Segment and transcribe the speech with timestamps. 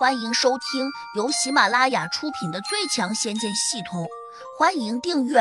[0.00, 4.04] 欢迎收听由喜马拉雅出品的《最强仙剑系统》，
[4.58, 5.40] 欢迎订阅。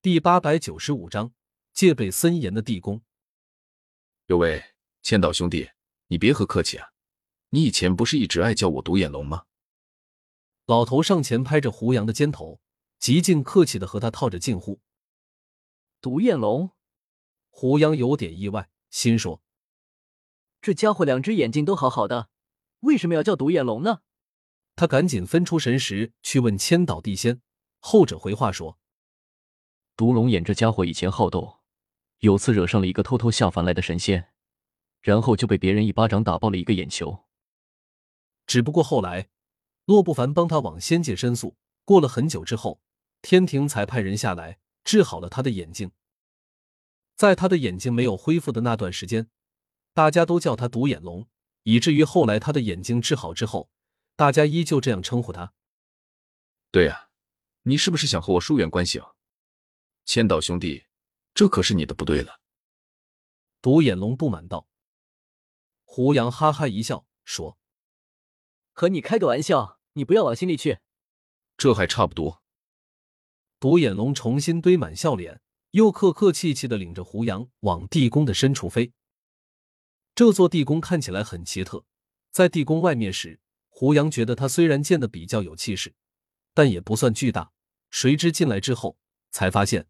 [0.00, 1.32] 第八百九十五章，
[1.72, 3.02] 戒备森严的地宫。
[4.26, 4.62] 有位
[5.02, 5.68] 千岛兄弟，
[6.06, 6.90] 你别和客气啊！
[7.48, 9.46] 你以前不是一直爱叫我独眼龙吗？
[10.66, 12.60] 老头上前拍着胡杨的肩头，
[13.00, 14.80] 极尽客气的和他套着近乎。
[16.00, 16.70] 独眼龙，
[17.50, 19.42] 胡杨有点意外，心说。
[20.60, 22.28] 这家伙两只眼睛都好好的，
[22.80, 24.00] 为什么要叫独眼龙呢？
[24.74, 27.40] 他赶紧分出神识去问千岛地仙，
[27.78, 28.78] 后者回话说
[29.96, 31.58] ：“独龙眼这家伙以前好斗，
[32.18, 34.32] 有次惹上了一个偷偷下凡来的神仙，
[35.00, 37.24] 然后就被别人一巴掌打爆了一个眼球。
[38.46, 39.28] 只不过后来，
[39.84, 42.80] 洛不凡帮他往仙界申诉，过了很久之后，
[43.22, 45.92] 天庭才派人下来治好了他的眼睛。
[47.16, 49.28] 在他的眼睛没有恢复的那段时间。”
[49.98, 51.26] 大家都叫他独眼龙，
[51.64, 53.68] 以至于后来他的眼睛治好之后，
[54.14, 55.52] 大家依旧这样称呼他。
[56.70, 57.08] 对呀，
[57.62, 59.14] 你是不是想和我疏远关系啊？
[60.04, 60.84] 千岛兄弟，
[61.34, 62.40] 这可是你的不对了。
[63.60, 64.68] 独眼龙不满道。
[65.82, 67.58] 胡杨哈哈一笑说
[68.72, 70.78] ：“和你开个玩笑，你不要往心里去。”
[71.58, 72.44] 这还差不多。
[73.58, 75.40] 独眼龙重新堆满笑脸，
[75.72, 78.92] 又客客气气的领着胡杨往地宫的深处飞。
[80.18, 81.84] 这座地宫看起来很奇特，
[82.32, 83.38] 在地宫外面时，
[83.68, 85.94] 胡杨觉得它虽然建的比较有气势，
[86.52, 87.52] 但也不算巨大。
[87.88, 88.98] 谁知进来之后，
[89.30, 89.86] 才发现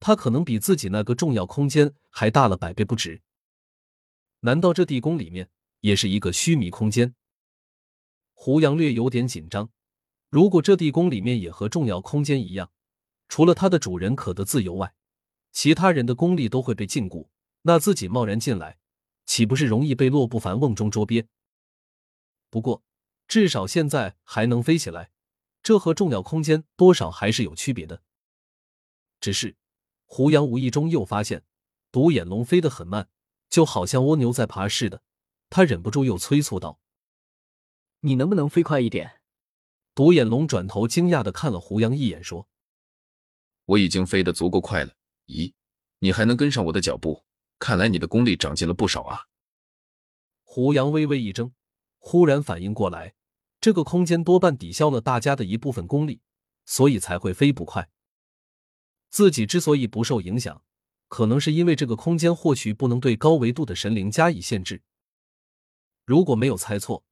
[0.00, 3.22] 它可能比自己那个重要空间还大了百倍不止。
[4.40, 5.48] 难道这地宫里面
[5.82, 7.14] 也是一个虚弥空间？
[8.34, 9.70] 胡杨略有点紧张。
[10.28, 12.72] 如果这地宫里面也和重要空间一样，
[13.28, 14.92] 除了它的主人可得自由外，
[15.52, 17.28] 其他人的功力都会被禁锢，
[17.62, 18.76] 那自己贸然进来。
[19.28, 21.28] 岂不是容易被洛不凡瓮中捉鳖？
[22.48, 22.82] 不过，
[23.28, 25.10] 至少现在还能飞起来，
[25.62, 28.02] 这和重要空间多少还是有区别的。
[29.20, 29.54] 只是，
[30.06, 31.44] 胡杨无意中又发现，
[31.92, 33.10] 独眼龙飞得很慢，
[33.50, 35.02] 就好像蜗牛在爬似的。
[35.50, 36.80] 他忍不住又催促道
[38.00, 39.20] ：“你能不能飞快一点？”
[39.94, 42.48] 独眼龙转头惊讶的看了胡杨一眼，说
[43.66, 44.94] ：“我已经飞得足够快了。
[45.26, 45.52] 咦，
[45.98, 47.24] 你还能跟上我的脚步？”
[47.58, 49.26] 看来你的功力长进了不少啊！
[50.44, 51.52] 胡杨微微一怔，
[51.98, 53.14] 忽然反应过来，
[53.60, 56.20] 这个空间多半抵消了大家的一部分功力，
[56.64, 57.90] 所以才会飞不快。
[59.10, 60.62] 自己之所以不受影响，
[61.08, 64.82] 可能是因为这个空间或许不能对高维度的神灵加以限制。
[66.04, 67.04] 如果没有猜错，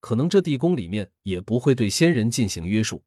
[0.00, 3.04] 可能这地宫里面也不会对仙人进行约束。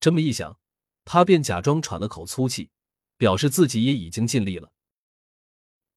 [0.00, 0.58] 这么一想，
[1.04, 2.70] 他便假装喘了口粗气，
[3.16, 4.72] 表示自己也已经尽力了。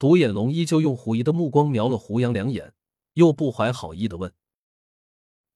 [0.01, 2.73] 独眼龙依旧用狐疑的目光瞄了胡杨两眼，
[3.13, 4.34] 又不怀好意的问：“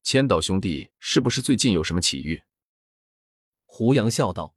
[0.03, 2.43] 千岛兄弟，是不是最近有什么奇遇？”
[3.65, 4.55] 胡杨笑道：“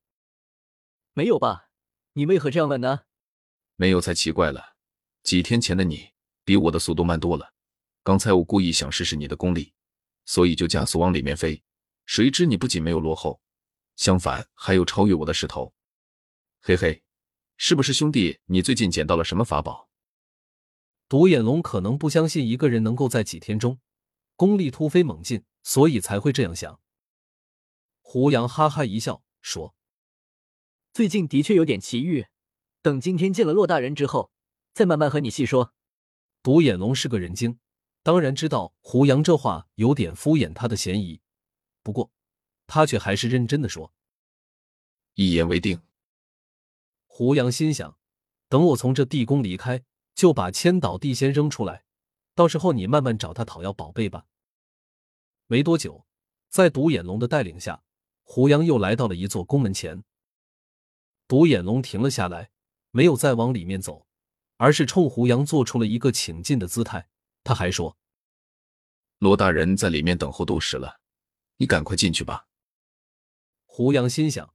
[1.15, 1.71] 没有吧？
[2.13, 3.05] 你为何这样问呢
[3.77, 4.77] ？”“没有才奇怪了。
[5.23, 6.11] 几天前的你
[6.45, 7.55] 比我的速度慢多了。
[8.03, 9.73] 刚才我故意想试试你的功力，
[10.27, 11.63] 所以就加速往里面飞。
[12.05, 13.41] 谁知你不仅没有落后，
[13.97, 15.73] 相反还有超越我的势头。
[16.61, 17.03] 嘿嘿。”
[17.61, 18.39] 是不是兄弟？
[18.47, 19.89] 你最近捡到了什么法宝？
[21.09, 23.81] 独眼龙可能不相信一个人能够在几天中
[24.37, 26.81] 功力突飞猛进，所以才会这样想。
[28.01, 29.75] 胡杨哈哈一笑说
[30.95, 32.29] ：“最近的确有点奇遇，
[32.81, 34.31] 等今天见了骆大人之后，
[34.73, 35.75] 再慢慢和你细说。”
[36.45, 37.59] 独眼龙是个人精，
[38.05, 41.21] 当然知道胡杨这话有点敷衍他的嫌疑，
[41.83, 42.13] 不过
[42.69, 43.93] 他却还是认真的说
[45.15, 45.83] ：“一言为定。”
[47.19, 47.99] 胡杨心想
[48.49, 49.83] ：“等我从这地宫离开，
[50.15, 51.83] 就把千岛地仙扔出来，
[52.37, 54.27] 到时候你慢慢找他讨要宝贝吧。”
[55.49, 56.07] 没多久，
[56.49, 57.83] 在独眼龙的带领下，
[58.23, 60.05] 胡杨又来到了一座宫门前。
[61.27, 62.53] 独眼龙停了下来，
[62.93, 64.07] 没有再往里面走，
[64.57, 67.09] 而是冲胡杨做出了一个请进的姿态。
[67.43, 67.99] 他还说
[69.19, 71.01] ：“罗大人在里面等候多时了，
[71.57, 72.47] 你赶快进去吧。”
[73.67, 74.55] 胡杨心想：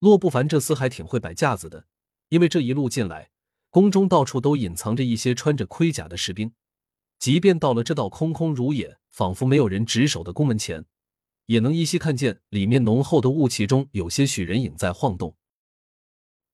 [0.00, 1.86] 洛不凡这厮还挺会摆架子的。
[2.30, 3.30] 因为这一路进来，
[3.70, 6.52] 宫中到处都隐藏着一些穿着盔甲的士兵，
[7.18, 10.86] 即便到了这道空空如也、仿佛没有人值守的宫门前，
[11.46, 15.36] 也能依稀看见里面浓厚的雾气中有些许人影在晃动。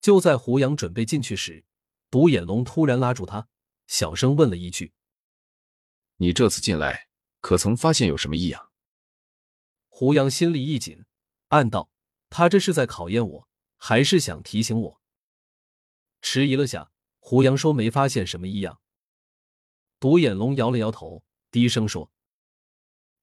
[0.01, 1.63] 就在胡杨准备进去时，
[2.09, 3.47] 独眼龙突然拉住他，
[3.85, 4.93] 小声问了一句
[6.17, 7.07] ：“你这次进来，
[7.39, 8.71] 可曾发现有什么异样？”
[9.89, 11.05] 胡杨心里一紧，
[11.49, 11.91] 暗道：
[12.31, 13.47] 他这是在考验我，
[13.77, 15.01] 还是想提醒我？
[16.29, 18.81] 迟疑了下，胡杨说：“没发现什么异样。”
[19.97, 22.11] 独眼龙摇了摇头，低声说：“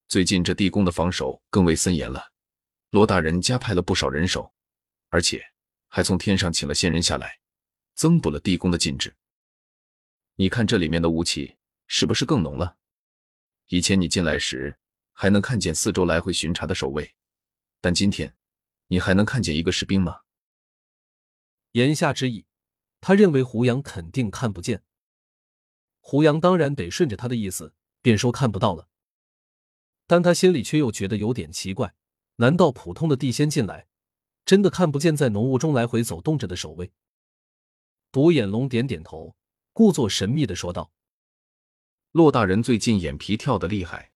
[0.09, 2.33] 最近这地宫的防守更为森严了，
[2.89, 4.55] 罗大人加派了不少人手，
[5.11, 5.45] 而且
[5.89, 7.39] 还从天上请了仙人下来，
[7.95, 9.15] 增补了地宫的禁制。
[10.37, 12.79] 你看这里面的雾气是不是更浓了？
[13.67, 14.79] 以前你进来时
[15.13, 17.15] 还能看见四周来回巡查的守卫，
[17.83, 18.35] 但今天
[18.87, 20.23] 你还能看见一个士兵吗？”
[21.73, 22.47] 言下之意，
[23.07, 24.83] 他认为胡杨肯定看不见。
[26.01, 28.89] 胡杨当然得顺着他的意思，便说看不到了。
[30.07, 31.95] 但他心里却又觉得有点奇怪，
[32.37, 33.89] 难道普通的地仙进来，
[34.47, 36.93] 真的看不见在浓雾中来回走动着的守卫？
[38.11, 39.37] 独眼龙点点头，
[39.75, 40.91] 故作神秘的说道
[42.13, 44.13] ：“骆大人最近眼皮跳得厉害，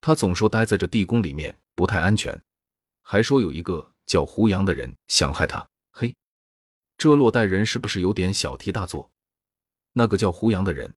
[0.00, 2.42] 他总说待在这地宫里面不太安全，
[3.02, 5.68] 还说有一个叫胡杨的人想害他。”
[7.04, 9.12] 这洛代人是不是有点小题大做？
[9.92, 10.94] 那个叫胡杨的人，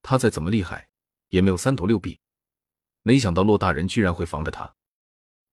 [0.00, 0.88] 他再怎么厉害，
[1.28, 2.18] 也没有三头六臂。
[3.02, 4.74] 没想到骆大人居然会防着他，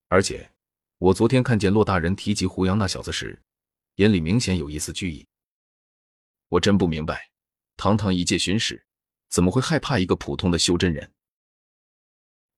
[0.08, 0.50] 而且
[0.98, 3.44] 我昨天看见骆大人提及胡杨那小子时，
[3.96, 5.28] 眼里明显有一丝惧意。
[6.48, 7.30] 我真不明白，
[7.76, 8.86] 堂堂一介巡使，
[9.28, 11.12] 怎么会害怕一个普通的修真人？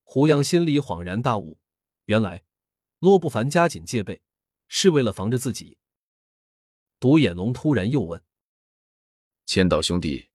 [0.04, 1.58] 胡杨心里恍然大悟，
[2.06, 2.44] 原来
[3.00, 4.22] 骆不凡加紧戒备，
[4.68, 5.80] 是为了防着自己。
[7.00, 8.24] 独眼龙突然又问
[9.46, 10.30] ：“千岛兄弟，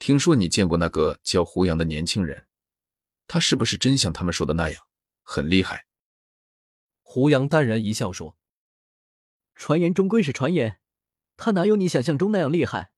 [0.00, 2.48] 听说你见过那个叫胡杨的年轻人，
[3.28, 4.82] 他是不是真像他们说的那样
[5.22, 5.86] 很厉害？”
[7.02, 8.36] 胡杨淡然一笑说
[9.54, 10.80] ：“传言终归是传言，
[11.36, 12.90] 他哪有你想象中那样厉害？”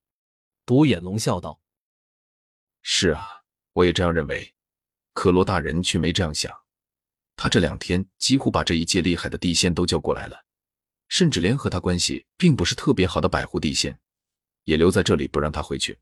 [0.64, 1.60] 独眼龙笑道
[2.80, 3.44] ：“是啊，
[3.74, 4.54] 我也这样认为。
[5.12, 6.62] 可罗大人却没这样想，
[7.36, 10.44] 他这两天几乎把这一届厉害的地仙都叫过来了。”
[11.10, 13.98] 甚至连和他关系并不是特别好的百户地仙，
[14.64, 15.98] 也留在这里不让他回去。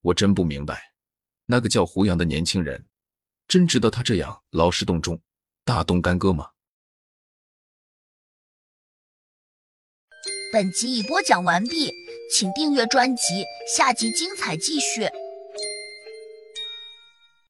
[0.00, 0.94] 我真不明白，
[1.46, 2.86] 那个叫胡杨的年轻人，
[3.46, 5.20] 真值得他这样劳师动众、
[5.64, 6.48] 大动干戈吗？
[10.52, 11.92] 本集已播讲完毕，
[12.34, 13.44] 请订阅专辑，
[13.76, 15.08] 下集精彩继续。